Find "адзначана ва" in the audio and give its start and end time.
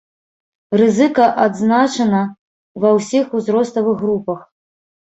1.45-2.99